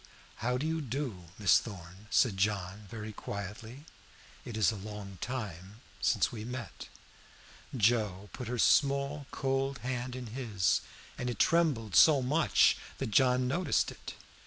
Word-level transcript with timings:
"How 0.37 0.57
do 0.57 0.65
you 0.65 0.81
do, 0.81 1.25
Miss 1.37 1.59
Thorn?" 1.59 2.07
John 2.09 2.79
said, 2.79 2.89
very 2.89 3.13
quietly. 3.13 3.85
"It 4.43 4.57
is 4.57 4.71
a 4.71 4.75
long 4.75 5.19
time 5.21 5.79
since 6.01 6.31
we 6.31 6.43
met." 6.43 6.87
Joe 7.77 8.27
put 8.33 8.47
her 8.47 8.57
small 8.57 9.27
cold 9.29 9.77
hand 9.85 10.15
in 10.15 10.25
his, 10.33 10.81
and 11.19 11.29
it 11.29 11.37
trembled 11.37 11.95
so 11.95 12.23
much 12.23 12.77
that 12.97 13.11
John 13.11 13.47
noticed 13.47 13.91
it. 13.91 14.15